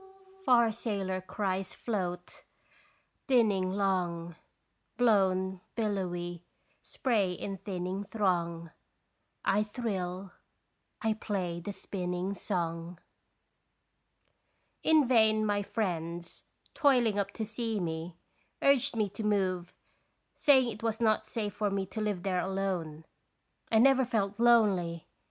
Yo 0.01 0.07
ho 0.07 0.09
ho 0.09 0.13
ho! 0.15 0.15
Yo 0.15 0.23
ho 0.23 0.23
ho 0.33 0.37
ho! 0.39 0.43
Far 0.43 0.71
sailor 0.71 1.21
cries 1.21 1.73
float, 1.75 2.43
dinning 3.27 3.69
long, 3.69 4.35
Blown 4.97 5.61
billowy, 5.75 6.43
spray 6.81 7.33
in 7.33 7.57
thinning 7.59 8.03
throng. 8.05 8.71
I 9.45 9.61
thrill, 9.61 10.31
I 11.03 11.13
play 11.13 11.59
the 11.59 11.71
spinning 11.71 12.33
song. 12.33 12.97
In 14.81 15.07
vain 15.07 15.45
my 15.45 15.61
friends, 15.61 16.45
toiling 16.73 17.19
up 17.19 17.29
to 17.33 17.45
see 17.45 17.79
me, 17.79 18.17
urged 18.63 18.95
me 18.95 19.07
to 19.09 19.23
move, 19.23 19.71
saying 20.35 20.67
it 20.71 20.81
was 20.81 20.99
not 20.99 21.27
safe 21.27 21.53
for 21.53 21.69
me 21.69 21.85
to 21.85 22.01
live 22.01 22.23
there 22.23 22.39
alone. 22.39 23.05
I 23.71 23.77
never 23.77 24.03
felt 24.03 24.39
lonely. 24.39 25.07